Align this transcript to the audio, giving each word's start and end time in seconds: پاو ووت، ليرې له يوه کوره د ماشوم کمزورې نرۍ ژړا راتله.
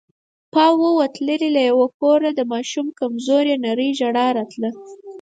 پاو 0.53 0.75
ووت، 0.83 1.13
ليرې 1.27 1.49
له 1.55 1.61
يوه 1.69 1.87
کوره 1.99 2.29
د 2.33 2.41
ماشوم 2.53 2.87
کمزورې 2.99 3.53
نرۍ 3.65 3.89
ژړا 3.99 4.27
راتله. 4.37 4.69